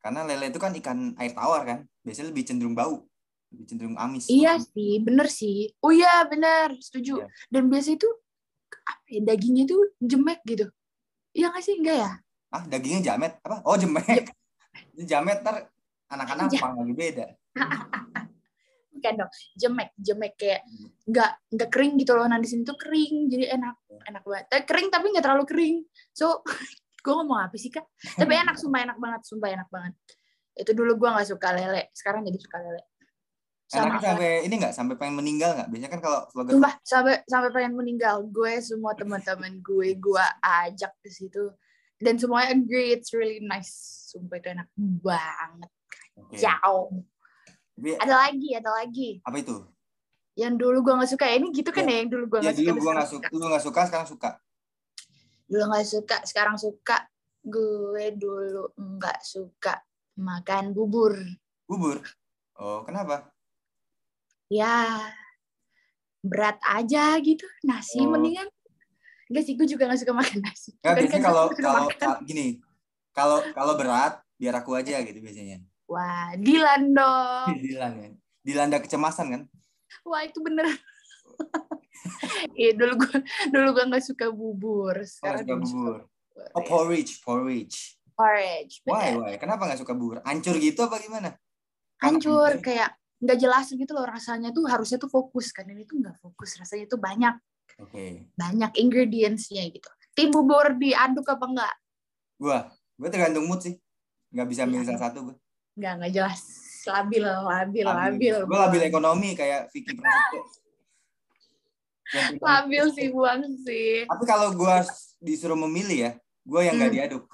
[0.00, 1.78] Karena lele itu kan ikan air tawar kan.
[2.02, 3.06] Biasanya lebih cenderung bau,
[3.48, 4.26] lebih cenderung amis.
[4.26, 7.28] iya sih bener sih oh iya bener setuju Iya.
[7.48, 8.08] dan biasa itu
[8.82, 10.66] apa ya, dagingnya tuh jemek gitu.
[11.32, 11.74] Iya nggak sih?
[11.80, 12.10] Enggak ya?
[12.52, 13.32] Ah dagingnya jamet.
[13.44, 13.64] Apa?
[13.64, 14.28] Oh jemek.
[14.96, 15.68] Ini jamet ntar
[16.12, 17.26] anak-anak pang lagi beda.
[18.92, 20.62] bukan dong jemek jemek kayak
[21.10, 22.28] nggak nggak kering gitu loh.
[22.30, 24.46] Nah di sini tuh kering jadi enak enak banget.
[24.46, 25.76] Tapi kering tapi nggak terlalu kering.
[26.14, 26.46] So
[27.04, 27.82] gue ngomong apa sih kak?
[28.14, 29.94] Tapi enak sumpah enak banget sumpah enak banget.
[30.54, 32.91] Itu dulu gue nggak suka lele sekarang jadi suka lele
[33.72, 35.68] Anaknya sama sampai ini nggak sampai pengen meninggal nggak?
[35.72, 40.92] Biasanya kan kalau vlogger sumpah sampai sampai pengen meninggal gue semua teman-teman gue gue ajak
[41.00, 41.48] ke situ
[41.96, 43.72] dan semuanya agree it's really nice
[44.10, 45.70] sumpah itu enak banget
[46.36, 46.90] ciao
[47.72, 49.56] Tapi ada lagi ada lagi apa itu?
[50.32, 51.24] Yang dulu gue nggak suka.
[51.28, 51.92] Ini gitu kan Ya.
[51.92, 52.62] ya, yang dulu gue Ya nggak suka.
[52.62, 54.30] dulu terus gue nggak suka, lu nggak suka, sekarang suka.
[55.48, 56.96] Dulu nggak suka, sekarang suka.
[57.42, 59.74] Gue dulu nggak suka
[60.14, 61.16] makan bubur.
[61.64, 62.04] Bubur.
[62.60, 63.31] Oh, kenapa?
[64.52, 65.08] Ya,
[66.20, 67.48] berat aja gitu.
[67.62, 68.12] Nasi Oh.
[68.12, 68.44] mendingan.
[69.26, 70.76] Enggak sih, gue juga gak suka makan nasi.
[70.78, 72.08] Kan kalau suka kalau makan.
[72.22, 72.60] gini,
[73.10, 75.64] kalau kalau berat biar aku aja gitu biasanya.
[75.88, 77.48] Wah, Dilan dong.
[77.64, 78.08] Dilan ya.
[78.42, 79.42] Dilanda kecemasan kan?
[80.04, 80.68] Wah, itu bener.
[82.52, 84.96] Iya, dulu gue dulu gue nggak suka bubur.
[84.96, 85.70] Oh, Sekarang suka jadi bubur.
[85.70, 86.00] bubur.
[86.52, 86.66] Oh, Ya.
[86.66, 87.76] porridge, porridge.
[88.12, 88.74] Porridge.
[88.82, 89.22] Why, bener.
[89.22, 89.34] why?
[89.38, 90.18] Kenapa nggak suka bubur?
[90.20, 91.30] Hancur gitu apa gimana?
[91.96, 92.90] Hancur, Karena- kayak
[93.22, 96.84] nggak jelas gitu loh rasanya tuh harusnya tuh fokus kan ini tuh nggak fokus rasanya
[96.84, 97.38] tuh banyak
[97.78, 98.26] Oke.
[98.34, 101.74] banyak ingredientsnya gitu tim bubur diaduk apa enggak
[102.36, 102.66] Gua,
[102.98, 103.78] gua tergantung mood sih.
[104.34, 104.88] Nggak bisa milih Iya.
[104.90, 105.36] salah satu gua.
[105.72, 106.40] nggak nggak jelas
[106.82, 110.42] labil labil labil Gue labil ekonomi kayak Vicky Prasetyo.
[112.38, 114.82] Labil sih buang sih Tapi kalau gua
[115.16, 116.98] disuruh memilih ya, gua yang nggak Hmm.
[116.98, 117.24] diaduk.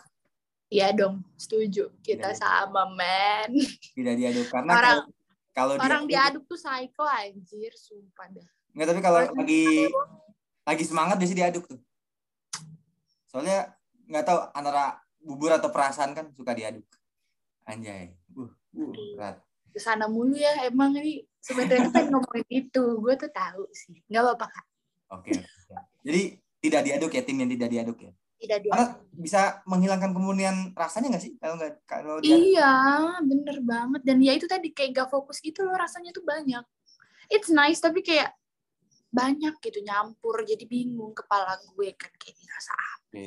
[0.68, 2.36] Iya dong setuju kita Iya.
[2.36, 3.56] sama men
[3.96, 5.17] Tidak diaduk karena Orang- kalau
[5.58, 9.90] kalau orang diaduk, diaduk tuh psycho anjir sumpah dah nggak tapi kalau lagi
[10.62, 11.80] lagi semangat biasanya diaduk tuh.
[13.26, 13.72] Soalnya
[14.06, 16.84] nggak tahu antara bubur atau perasaan kan suka diaduk.
[17.64, 18.14] Anjay.
[18.36, 19.36] Uh, uh, berat.
[19.68, 24.24] ke sana mulu ya emang ini sebenarnya kan ngomongin itu gue tuh tahu sih nggak
[24.24, 24.66] apa-apa kak
[25.12, 25.32] Oke.
[25.36, 25.76] oke.
[26.04, 26.22] Jadi
[26.60, 28.12] tidak diaduk ya tim yang tidak diaduk ya.
[28.38, 32.14] Tidak dia Karena bisa menghilangkan kemunian rasanya nggak sih kalau nggak kalau?
[32.22, 32.72] Iya,
[33.20, 34.00] bener banget.
[34.06, 36.62] Dan ya itu tadi kayak gak fokus gitu loh rasanya tuh banyak.
[37.28, 38.32] It's nice tapi kayak
[39.08, 43.26] banyak gitu nyampur jadi bingung kepala gue kan kayak ini rasa apa.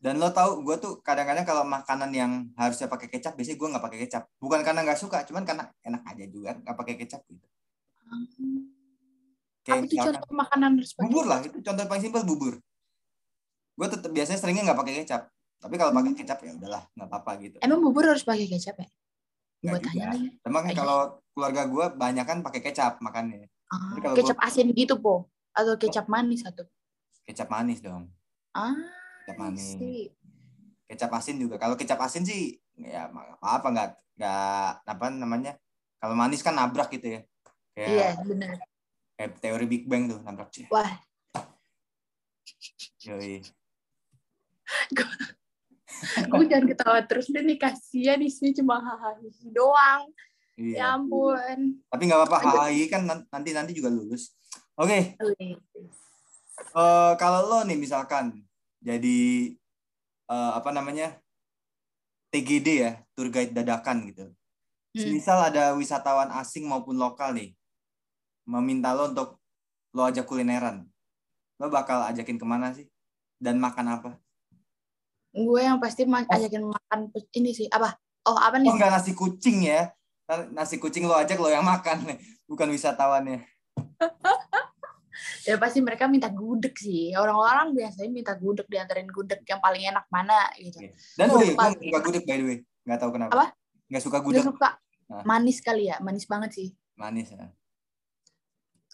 [0.00, 3.84] Dan lo tahu, gue tuh kadang-kadang kalau makanan yang harusnya pakai kecap, biasanya gue nggak
[3.84, 4.22] pakai kecap.
[4.40, 7.44] Bukan karena nggak suka, cuman karena enak aja juga nggak pakai kecap gitu.
[9.60, 12.54] Kayak Apa tuh misalkan- contoh makanan harus bubur lah, itu contoh paling simpel bubur.
[13.80, 15.22] Gue tetap biasanya seringnya nggak pakai kecap.
[15.56, 16.20] Tapi kalau pakai Hmm.
[16.20, 17.56] kecap ya udahlah, nggak apa-apa gitu.
[17.64, 18.88] Emang bubur harus pakai kecap ya?
[19.60, 20.28] Gue tanya lagi.
[20.36, 20.72] Iya.
[20.76, 20.98] kalau
[21.32, 23.48] keluarga gue banyak kan pakai kecap makannya.
[23.72, 25.32] Ah, kalau kecap asin gitu po?
[25.56, 26.68] Atau kecap manis satu?
[27.24, 28.12] Kecap manis dong.
[28.52, 28.76] Ah,
[29.24, 29.76] Kecap manis.
[29.76, 30.12] see.
[30.84, 31.56] Kecap asin juga.
[31.56, 33.88] Kalau kecap asin sih ya apa-apa nggak
[34.20, 35.52] nggak apa namanya.
[35.96, 37.20] Kalau manis kan nabrak gitu ya.
[37.72, 38.56] Kayak Iya bener.
[39.16, 40.68] kayak teori Big Bang tuh nabrak sih.
[40.68, 40.88] Wah,
[43.00, 43.40] Yoi.
[46.30, 49.20] Gue jangan ketawa terus deh nih kasihan di sini cuma hahaha
[49.52, 50.08] doang.
[50.60, 51.00] Ya Iya.
[51.00, 51.80] ampun.
[51.88, 54.36] Tapi nggak apa-apa, HI kan nanti nanti juga lulus.
[54.76, 55.56] Oke, Wih.
[56.76, 58.44] eh, kalau lo nih misalkan
[58.84, 59.52] jadi
[60.28, 61.16] eh, apa namanya
[62.30, 64.28] TGD ya, tour guide dadakan gitu.
[64.94, 65.08] Hmm.
[65.10, 67.56] Misal ada wisatawan asing maupun lokal nih,
[68.46, 69.40] meminta lo untuk
[69.96, 70.86] lo ajak kulineran,
[71.58, 72.86] lo bakal ajakin ke mana sih?
[73.40, 74.10] Dan makan apa?
[75.32, 77.00] Gue yang pasti ma- ajakin makan
[77.32, 79.90] ini sih apa oh apa nih Oh nggak nasi kucing ya?
[80.50, 83.42] Nasi kucing lo ajak lo yang makan nih, bukan wisatawannya.
[85.48, 90.06] ya pasti mereka minta gudeg sih orang-orang biasanya minta gudeg diantarin gudeg yang paling enak
[90.06, 90.94] mana gitu Oke.
[91.18, 93.32] Dan Oh, oh, gue nggak suka gudeg by the way, nggak tahu kenapa.
[93.34, 93.46] Apa?
[93.86, 94.70] Nggak suka Gak gudeg, suka
[95.10, 95.26] Nah.
[95.26, 97.50] manis kali ya manis banget sih manis ya.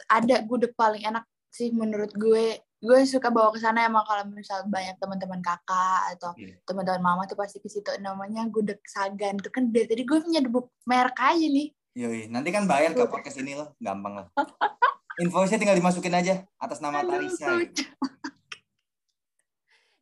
[0.09, 4.61] ada gudeg paling enak sih menurut gue gue suka bawa ke sana emang kalau misal
[4.67, 6.55] banyak teman-teman kakak atau Iya.
[6.63, 10.69] teman-teman mama tuh pasti ke situ namanya gudeg sagan tuh kan dari tadi gue nyebut
[10.85, 14.27] merek aja nih Yoi, nanti kan bayar ke podcast ini loh, gampang lah.
[15.25, 17.49] Invoice-nya tinggal dimasukin aja atas nama Aduh, Tarisa.
[17.57, 17.89] lucu.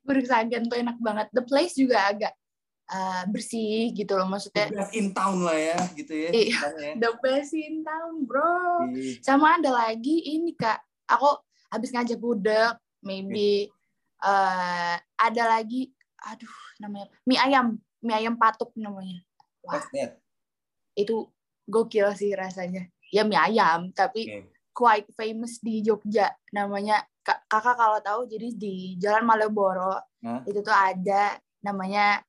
[0.05, 2.35] gudeg sagan tuh enak banget the place juga agak
[2.91, 6.29] uh, bersih gitu loh maksudnya The best in town lah ya, gitu ya.
[6.29, 6.59] Iya.
[6.77, 6.93] ya.
[6.99, 9.23] the best in town bro Iya.
[9.23, 11.41] sama ada lagi ini kak aku
[11.75, 13.67] habis ngajak gudeg maybe
[14.23, 15.91] eh ada lagi
[16.23, 19.21] aduh namanya mie ayam mie ayam patuk namanya.
[19.65, 19.81] Wah.
[20.95, 21.33] Itu
[21.65, 22.87] gokil sih rasanya.
[23.11, 24.53] Ya mie ayam tapi Oke.
[24.77, 26.31] quite famous di Jogja.
[26.53, 30.45] Namanya Kak- kakak kalau tahu jadi di Jalan Malioboro Hah?
[30.45, 32.21] itu tuh ada namanya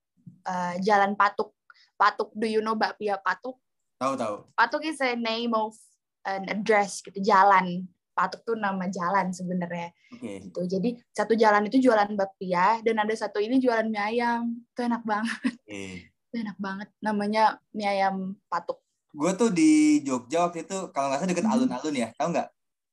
[0.48, 1.52] eh, Jalan Patuk.
[2.00, 3.60] Patuk do you know bakpia Patuk?
[4.00, 4.36] Tahu tahu.
[4.56, 5.76] Patuk is a name of
[6.24, 10.48] an address gitu jalan Patuk tuh nama jalan sebenarnya Oke.
[10.48, 14.80] gitu jadi satu jalan itu jualan bakpia dan ada satu ini jualan mie ayam itu
[14.82, 15.84] enak banget Oke.
[16.32, 18.80] itu enak banget namanya mie ayam Patuk
[19.16, 21.56] Gue tuh di Jogja waktu itu kalau nggak salah deket Hmm.
[21.56, 22.48] alun-alun ya, tahu nggak?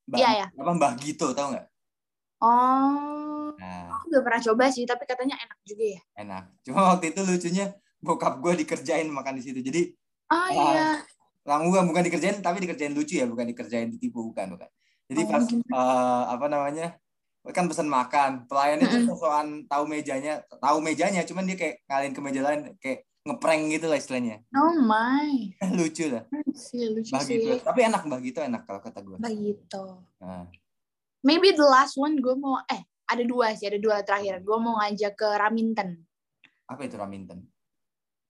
[0.07, 0.47] Mbak, Iya, iya.
[0.55, 1.67] Apa Mbah Gito, tahu nggak?
[2.43, 6.45] oh Nah, aku belum pernah coba sih tapi katanya enak juga ya enak.
[6.67, 7.67] Cuma waktu itu lucunya
[7.99, 9.61] bokap gue dikerjain makan di situ.
[9.63, 9.95] Jadi
[10.31, 10.99] oh iya
[11.43, 14.71] Lang bukan bukan dikerjain tapi dikerjain lucu ya, bukan dikerjain ditipu bukan bukan.
[15.13, 16.87] Jadi Oh, pas eh, apa namanya?
[17.53, 19.09] Kan pesan makan, pelayannya tuh Mm-mm.
[19.13, 23.87] sosokan tahu mejanya, tahu mejanya, cuman dia kayak ngalihin ke meja lain kayak ngeprank gitu
[23.91, 24.37] lah istilahnya.
[24.55, 25.51] Oh my.
[25.79, 26.23] lucu lah.
[26.55, 27.43] Sih, lucu sih.
[27.43, 27.59] gitu.
[27.61, 29.19] Tapi enak Mbah gitu enak kalau kata gue.
[29.19, 29.85] Begitu.
[30.23, 30.47] Nah,
[31.23, 34.43] Maybe the last one gue mau, eh ada dua sih, ada dua terakhir.
[34.43, 36.03] Gue mau ngajak ke Raminten.
[36.65, 37.47] apa itu Raminten?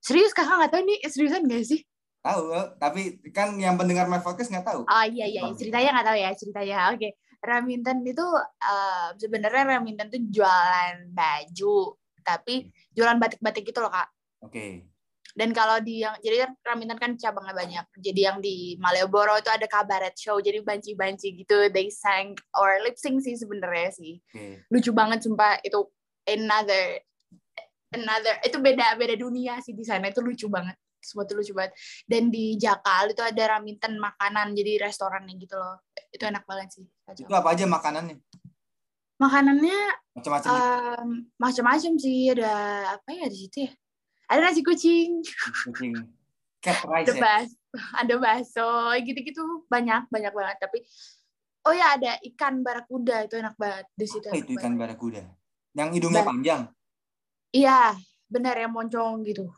[0.02, 1.80] Serius kakak nggak tahu ini seriusan gak sih?
[2.22, 3.02] Tahu, eh, tapi
[3.34, 4.86] kan yang pendengar my podcast nggak tahu.
[4.86, 5.54] Oh iya iya iya.
[5.58, 6.76] ceritanya nggak tahu ya ceritanya.
[6.94, 7.08] Oke,
[7.42, 8.26] Raminten itu
[8.62, 14.08] eh, sebenarnya Raminten tuh jualan baju, tapi jualan batik-batik gitu loh kak.
[14.46, 14.86] Oke.
[15.32, 17.84] Dan kalau di yang jadi kan Raminten kan cabangnya banyak.
[17.98, 21.72] Jadi yang di Malioboro itu ada kabaret show, jadi banci-banci gitu.
[21.74, 24.22] They sang or lip sync sih sebenarnya sih.
[24.30, 24.68] Oke.
[24.70, 25.90] Lucu banget sumpah itu
[26.28, 27.02] another
[27.92, 30.76] another itu beda beda dunia sih di sana itu lucu banget.
[31.02, 31.74] Semua lucu banget.
[32.06, 35.82] Dan di Jakal itu ada Raminten makanan jadi restorannya gitu loh.
[36.14, 36.86] Itu enak banget sih.
[37.02, 37.26] Kacau.
[37.26, 38.16] Itu apa aja makanannya?
[39.18, 39.78] Makanannya
[40.18, 40.50] Macam-macam.
[41.38, 42.52] macam-macam sih ada
[42.98, 43.72] apa ya di situ ya?
[44.32, 45.20] Ada nasi kucing,
[45.68, 45.92] Kucing.
[46.62, 47.20] Cat rice ada ya.
[47.20, 47.48] bas,
[48.00, 48.70] ada bakso,
[49.02, 50.56] gitu-gitu banyak banyak banget.
[50.62, 50.78] Tapi
[51.66, 54.26] oh ya ada ikan barakuda itu enak banget di situ.
[54.30, 54.80] Apa itu ikan banget.
[54.96, 55.22] barakuda?
[55.74, 56.62] Yang hidungnya Bar- panjang.
[57.52, 57.80] Iya,
[58.32, 59.52] benar ya moncong gitu.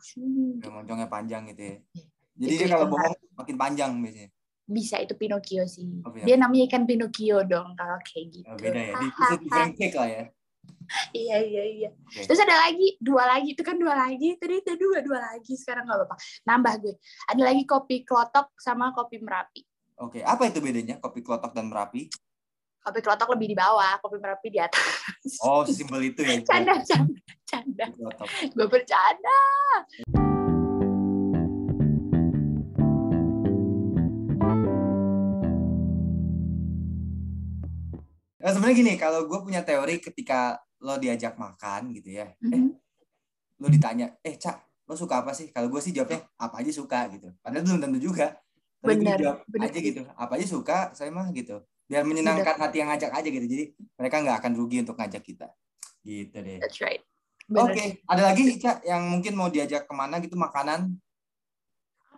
[0.59, 1.77] Yang moncongnya panjang gitu ya.
[1.95, 2.05] Iya.
[2.35, 4.29] Jadi Itu dia kalau bohong makin panjang biasanya.
[4.65, 5.87] Bisa itu Pinocchio sih.
[6.03, 6.11] Oh.
[6.11, 8.49] Dia namanya ikan Pinocchio dong kalau kayak gitu.
[8.51, 8.93] Oh, beda ya.
[8.99, 10.23] Di lah ya.
[11.15, 11.89] Iya iya iya.
[11.95, 12.27] Oke.
[12.27, 15.87] Terus ada lagi dua lagi itu kan dua lagi tadi ada dua dua lagi sekarang
[15.87, 16.93] nggak apa-apa nambah gue.
[17.31, 19.61] Ada lagi kopi klotok sama kopi merapi.
[19.95, 22.11] Oke, apa itu bedanya kopi klotok dan merapi?
[22.85, 24.85] Kopi klotok lebih di bawah, kopi merapi di atas.
[25.41, 26.37] Oh, simpel itu ya.
[26.45, 27.17] Canda canda
[27.49, 27.85] canda.
[27.89, 28.29] Klotok.
[28.53, 29.39] Gue bercanda.
[38.37, 42.69] Nah, sebenarnya gini, kalau gue punya teori ketika lo diajak makan gitu ya, eh Mhm.
[43.57, 45.49] lo ditanya, eh cak, lo suka apa sih?
[45.49, 47.33] Kalau gue sih jawabnya apa aja suka gitu.
[47.41, 48.37] Padahal belum tentu juga.
[48.77, 50.01] Tapi gue Bener, jawab bener aja gitu.
[50.13, 51.57] Apa aja suka, saya mah gitu.
[51.85, 53.45] Biar menyenangkan hati yang ngajak aja gitu.
[53.45, 53.63] Jadi
[53.97, 55.47] mereka nggak akan rugi untuk ngajak kita.
[56.01, 56.59] Gitu deh.
[56.61, 57.01] That's right.
[57.45, 57.89] Oke, sih.
[58.09, 60.97] ada lagi cak yang mungkin mau diajak ke mana gitu makanan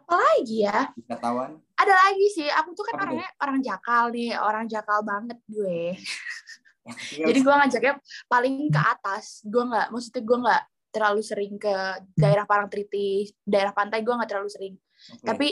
[0.07, 0.87] Apa lagi ya?
[0.95, 1.59] wisatawan?
[1.75, 2.47] Ada lagi sih.
[2.47, 5.99] Aku tuh kan Apa orangnya orang jakal nih, orang jakal banget gue.
[7.27, 7.99] Jadi gue ngajaknya
[8.31, 9.43] paling ke atas.
[9.43, 10.63] Gue nggak, maksudnya gue nggak
[10.95, 11.75] terlalu sering ke
[12.15, 14.73] daerah Parangtritis, daerah pantai gue nggak terlalu sering.
[15.11, 15.27] Oke.
[15.27, 15.47] Tapi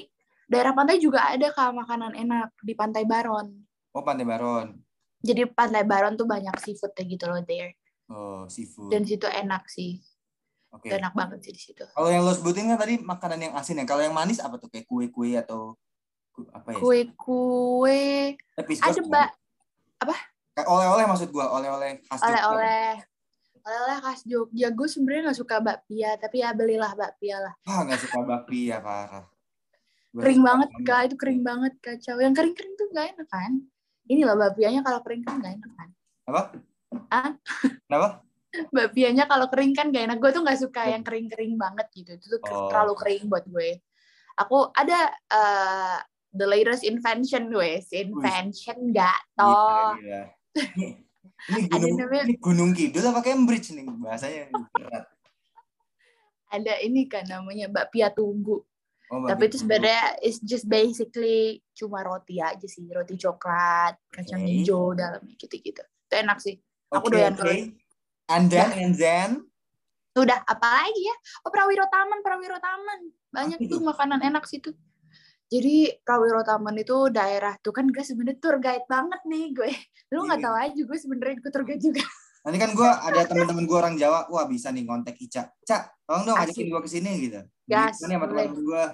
[0.48, 3.65] daerah pantai juga ada kak makanan enak di Pantai Baron.
[3.96, 4.76] Oh Pantai Baron,
[5.24, 7.72] Jadi Pantai Baron tuh banyak seafoodnya gitu loh there.
[8.12, 8.92] oh seafood.
[8.92, 10.04] Dan situ enak sih,
[10.70, 10.92] Oke.
[10.92, 11.88] enak banget sih di situ.
[11.96, 13.88] Kalau yang lo sebutin kan tadi makanan yang asin ya.
[13.88, 15.80] Kalau yang manis apa tuh kayak kue-kue atau
[16.52, 16.80] apa ya?
[16.84, 19.30] Kue-kue, ada mbak
[20.56, 22.48] Kayak oleh-oleh maksud gua, oleh-oleh khas Jogja.
[22.48, 22.92] oleh-oleh,
[23.60, 24.68] oleh-oleh khas Jogja.
[24.72, 27.54] Gue sebenarnya nggak suka bakpia, tapi ya belilah bakpia lah.
[27.68, 29.28] Wah, nggak suka bakpi ya parah.
[30.16, 32.24] Gua Kering banget kak, itu kering banget kacau.
[32.24, 33.52] Yang kering-kering tuh nggak enak kan?
[34.06, 35.90] Ini loh bakpianya kalau kering kan nggak enak kan?
[36.26, 36.42] Apa?
[37.10, 37.32] Ah?
[37.90, 38.10] Kenapa?
[38.76, 40.18] bakpianya kalau kering kan gak enak.
[40.22, 42.16] Gue tuh nggak suka yang kering-kering banget gitu.
[42.16, 42.70] Itu tuh Oh.
[42.72, 43.82] terlalu kering buat gue.
[44.36, 45.98] Aku ada eh,
[46.32, 49.96] the latest invention gue, invention nggak toh.
[49.96, 50.22] Gila, gila.
[50.56, 50.88] Ini,
[51.52, 54.42] ini Ada gunung, namanya- ini gunung kidul apa Cambridge nih bahasanya
[54.72, 55.06] berat.
[56.48, 58.64] Ada ini kan namanya bakpia tugu.
[59.06, 64.50] Oh, Tapi itu sebenarnya is just basically cuma roti aja sih, roti coklat, kacang Oke.
[64.50, 65.84] hijau dalamnya gitu-gitu.
[65.86, 66.58] Itu enak sih.
[66.90, 67.46] Aku doyan oke.
[67.46, 67.54] kalau
[68.26, 69.30] And then, and then,
[70.16, 71.16] Udah, apa lagi ya?
[71.46, 73.00] Oh, Prawiro Taman, Prawiro Taman.
[73.30, 74.72] Banyak Apa tuh makanan enak situ.
[75.52, 79.70] Jadi Prawiro Taman itu daerah tuh kan gue sebenarnya tour guide banget nih gue.
[80.16, 80.46] Lu nggak Iya.
[80.50, 82.02] tahu aja gue sebenarnya gue tour guide juga.
[82.46, 85.50] Nanti kan gua ada teman-teman gua orang Jawa, wah bisa nih kontak Ica.
[85.66, 87.42] Cak, tolong dong ajakin gua ke sini gitu.
[87.66, 88.86] Gas, Gimana ya sama teman gua?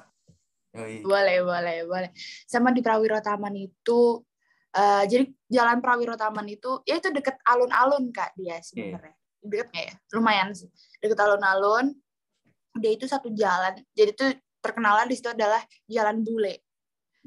[0.71, 1.03] Yoi.
[1.03, 2.09] boleh, boleh, boleh.
[2.47, 4.23] Sama di Prawiro Taman itu
[4.71, 9.19] eh, jadi jalan Prawiro Taman itu ya itu deket alun-alun Kak dia sebenarnya.
[9.43, 9.95] Deket nggak ya?
[10.15, 10.71] Lumayan sih.
[11.03, 11.91] Deket alun-alun.
[12.79, 13.83] Dia itu satu jalan.
[13.91, 14.31] Jadi tuh
[14.63, 15.59] terkenalnya di situ adalah
[15.91, 16.63] Jalan Bule.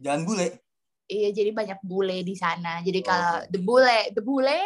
[0.01, 0.64] Jalan bule.
[1.05, 2.81] Iya, jadi banyak bule di sana.
[2.81, 4.61] Jadi Oh, kalau the bule, the bule,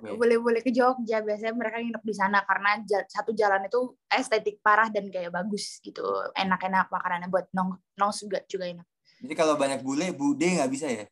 [0.00, 0.16] Oke.
[0.16, 4.88] bule-bule ke Jogja biasanya mereka nginep di sana karena ja- satu jalan itu estetik parah
[4.88, 6.00] dan kayak bagus gitu.
[6.32, 8.86] Enak-enak makanannya buat nong nong juga juga enak.
[9.20, 11.04] Jadi kalau banyak bule, bude nggak bisa ya?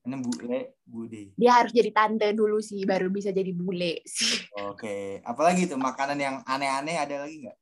[0.00, 1.36] Karena bule, bude.
[1.36, 4.48] Dia harus jadi tante dulu sih baru bisa jadi bule sih.
[4.56, 5.20] Oke.
[5.20, 7.58] Apalagi tuh makanan yang aneh-aneh ada lagi nggak?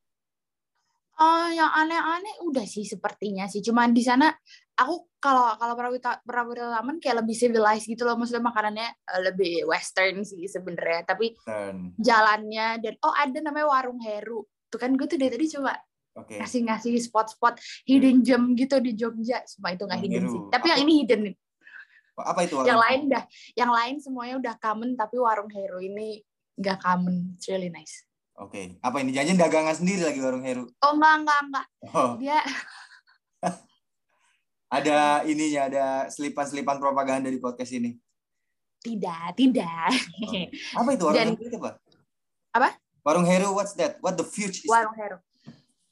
[1.18, 3.59] Oh, yang aneh-aneh udah sih sepertinya sih.
[3.59, 4.31] Cuman di sana
[4.78, 8.14] aku kalau kalau Prawita Prawita Taman kayak lebih civilized gitu loh.
[8.14, 11.02] Maksudnya makanannya eh, lebih western sih sebenarnya.
[11.11, 11.98] Tapi Turn.
[11.98, 14.46] jalannya dan oh ada namanya warung Heru.
[14.70, 15.74] Tuh kan gue tuh dari tadi coba
[16.14, 16.38] Oke.
[16.38, 19.42] ngasih-ngasih spot-spot hidden gem gitu di Jogja.
[19.42, 20.31] Semua itu nggak hidden Heru.
[20.31, 20.42] sih.
[20.54, 21.22] Tapi yang Apa- ini hidden.
[22.18, 22.54] Apa itu?
[22.62, 22.83] Yang warung?
[22.83, 24.94] lain udah, yang lain semuanya udah common.
[24.94, 26.22] Tapi warung Heru ini
[26.59, 27.35] nggak common.
[27.35, 28.07] It's really nice.
[28.38, 28.79] Oke.
[28.79, 29.11] Apa ini?
[29.11, 30.64] Jangan dagangan sendiri lagi warung Heru.
[30.81, 31.66] Oh enggak enggak enggak.
[31.90, 32.38] Oh, Dia
[34.68, 37.96] ada ininya, ada selipan-selipan propaganda di podcast ini.
[38.79, 39.90] tidak tidak.
[40.22, 40.55] Oke.
[40.70, 41.70] Apa itu warung Dan- Heru itu apa?
[42.55, 42.68] Apa?
[43.03, 43.98] Warung Heru, what's that?
[43.98, 44.70] What the future is?
[44.70, 45.18] Warung Heru.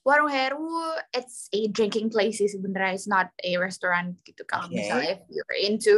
[0.07, 0.71] Warung Heru,
[1.11, 2.95] it's a drinking place sih sebenarnya.
[2.95, 4.47] It's not a restaurant gitu.
[4.47, 4.87] Kalau Okay.
[4.87, 5.95] misalnya if you're into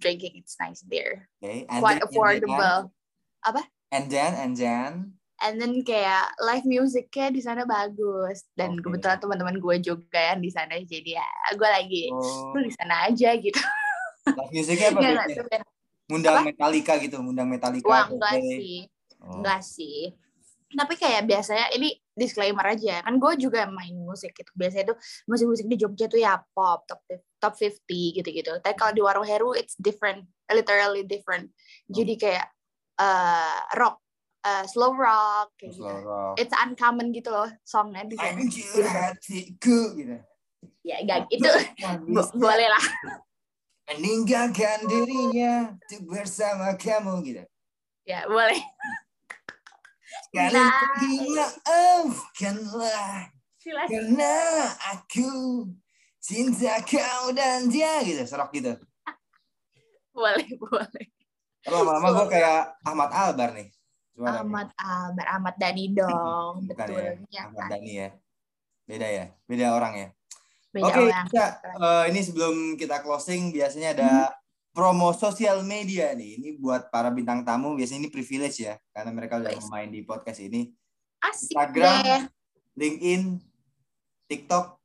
[0.00, 1.28] drinking, it's nice there.
[1.44, 1.68] Okay.
[1.68, 2.88] And Quite then- affordable.
[3.92, 4.92] And then, and then, And then
[5.82, 8.44] kayak live musicnya di sana bagus.
[8.52, 8.84] Dan Okay.
[8.84, 10.76] kebetulan teman-teman gue juga yang di sana.
[10.76, 11.26] Jadi ya
[11.56, 13.60] gue lagi oh, lu di sana aja gitu.
[14.28, 15.00] live musicnya apa?
[15.32, 15.64] Sebenarnya.
[16.10, 16.46] Ngundang Apa?
[16.50, 17.86] Metallica gitu, ngundang Metallica.
[17.86, 18.58] Wah enggak Coldplay.
[18.58, 18.78] sih.
[19.22, 19.38] Oh.
[19.38, 19.98] Enggak sih.
[20.70, 23.02] Tapi kayak biasanya ini disclaimer aja.
[23.02, 24.50] Kan gue juga main musik gitu.
[24.58, 24.98] Biasanya tuh
[25.30, 27.02] musik-musik di Jogja tuh ya pop, top
[27.38, 28.52] top 50 gitu-gitu.
[28.58, 31.50] Tapi kalau di Warung Heru it's different, literally different.
[31.90, 32.46] Jadi kayak
[33.00, 34.02] eh, rock,
[34.40, 35.84] eh, slow rock kayak gitu.
[35.84, 36.34] Slow rock.
[36.40, 38.40] It's uncommon gitu loh songnya di sana.
[38.40, 40.16] Hancur hatiku gitu.
[40.84, 41.48] Ya enggak gitu.
[42.08, 42.84] Bo- boleh lah.
[43.90, 47.42] Meninggalkan dirinya untuk bersama kamu gitu.
[48.06, 48.58] Ya, boleh.
[50.30, 50.70] Sekali Nah.
[50.70, 53.14] lagi maafkanlah
[53.86, 54.34] karena
[54.94, 55.30] aku
[56.22, 58.74] cinta kau dan dia gitu, serok gitu.
[60.10, 61.04] Boleh, boleh.
[61.66, 63.70] Lama-lama gue kayak Ahmad Albar nih.
[64.20, 64.44] Suaranya.
[64.44, 66.52] Ahmad Albar, Ahmad Dhani dong.
[66.68, 67.00] Bukan Betul.
[67.00, 67.68] ya, Ya, Ahmad kan?
[67.72, 68.08] Dhani ya.
[68.84, 70.08] Beda ya, beda orang ya.
[70.70, 71.26] Beda Oke, orang.
[71.32, 74.36] Eh, ini sebelum kita closing biasanya ada Hmm.
[74.70, 76.36] promo sosial media nih.
[76.36, 80.38] Ini buat para bintang tamu biasanya ini privilege ya karena mereka udah main di podcast
[80.38, 80.70] ini.
[81.18, 81.96] Asik Instagram.
[82.00, 82.22] deh.
[82.76, 83.22] LinkedIn,
[84.26, 84.78] TikTok,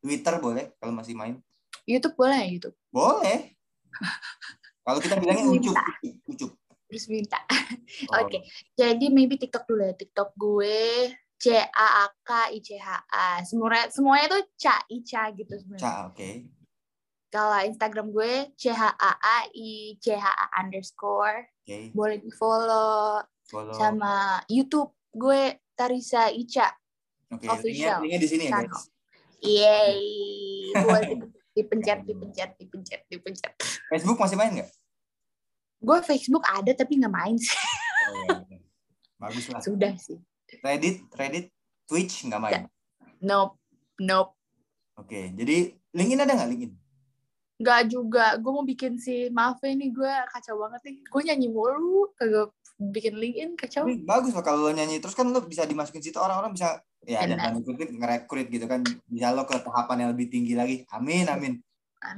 [0.00, 1.36] Twitter boleh kalau masih main.
[1.84, 2.74] YouTube boleh YouTube.
[2.88, 3.52] Boleh.
[4.82, 5.76] Kalau kita bilangnya ucup,
[6.26, 6.50] ucup.
[6.86, 7.40] Terus minta.
[8.10, 8.42] Oh, Oke.
[8.74, 9.94] Jadi maybe TikTok dulu ya.
[9.94, 11.66] TikTok gue C A
[12.02, 13.42] A K I C H A.
[13.42, 15.82] Semuanya semuanya tuh Ca Ica gitu sebenarnya.
[15.82, 16.30] Ca, oke.
[17.26, 21.46] Kalau Instagram gue C H A A I C H A underscore.
[21.62, 21.90] Oke.
[21.90, 23.22] Boleh di follow.
[23.46, 23.74] Follow.
[23.74, 26.70] Sama YouTube gue Tarisa Ica.
[27.34, 28.02] Oke, official.
[28.02, 28.82] linknya, linknya di sini ya, guys.
[29.42, 29.98] Yeay.
[30.86, 33.52] Boleh di- dipencet, dipencet, dipencet, dipencet.
[33.88, 34.70] Facebook masih main nggak?
[35.80, 37.52] Gue Facebook ada tapi nggak main sih.
[37.52, 38.58] Oh, iya, iya.
[39.20, 39.60] Bagus lah.
[39.60, 40.18] Sudah sih.
[40.62, 41.50] Reddit, Reddit,
[41.84, 42.62] Twitch nggak main.
[43.20, 43.58] Nope.
[44.00, 44.36] Nope.
[44.96, 46.72] Oke, jadi LinkedIn ada nggak LinkedIn?
[47.60, 48.36] Nggak juga.
[48.40, 49.32] Gue mau bikin sih.
[49.32, 50.96] Maaf ya nih gue kacau banget nih.
[51.08, 52.12] Gue nyanyi mulu.
[52.16, 53.88] Kagak bikin LinkedIn kacau.
[53.88, 57.24] Tapi bagus loh kalau lo nyanyi terus kan lo bisa dimasukin situ orang-orang bisa ya
[57.24, 57.56] dan Benar.
[57.56, 60.84] tanda kutip ngerekrut gitu kan bisa lo ke tahapan yang lebih tinggi lagi.
[60.92, 61.56] Amin amin.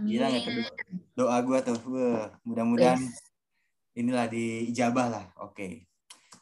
[0.03, 0.97] Gila nggak tuh Amin.
[1.15, 1.79] doa gue tuh.
[2.43, 3.28] Mudah-mudahan Yes.
[3.99, 5.25] Inilah diijabah lah.
[5.43, 5.91] Oke.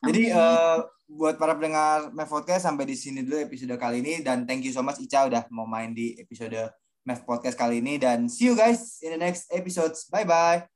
[0.04, 0.36] Jadi Amin.
[0.36, 4.60] eh, buat para pendengar Mev Podcast sampai di sini dulu episode kali ini dan thank
[4.60, 6.68] you so much Ica udah mau main di episode
[7.06, 10.04] Mev Podcast kali ini dan see you guys in the next episodes.
[10.12, 10.75] Bye bye.